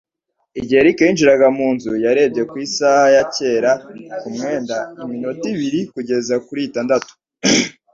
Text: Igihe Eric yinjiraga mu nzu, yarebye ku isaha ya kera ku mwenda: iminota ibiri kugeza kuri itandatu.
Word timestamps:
Igihe 0.59 0.79
Eric 0.81 0.99
yinjiraga 1.05 1.47
mu 1.57 1.67
nzu, 1.75 1.91
yarebye 2.05 2.41
ku 2.49 2.55
isaha 2.65 3.05
ya 3.15 3.23
kera 3.35 3.71
ku 4.19 4.27
mwenda: 4.35 4.77
iminota 5.03 5.43
ibiri 5.53 5.79
kugeza 5.93 6.35
kuri 6.45 6.61
itandatu. 6.69 7.11